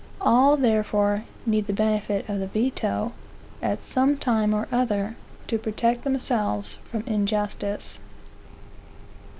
All, 0.19 0.57
therefore, 0.57 1.25
need 1.45 1.67
the 1.67 1.73
benefit 1.73 2.27
of 2.27 2.39
the 2.39 2.47
veto, 2.47 3.13
at 3.61 3.83
some 3.83 4.17
time 4.17 4.51
or 4.51 4.67
other, 4.71 5.15
to 5.45 5.59
protect 5.59 6.03
themselves 6.05 6.79
from 6.83 7.01
injustice. 7.05 7.99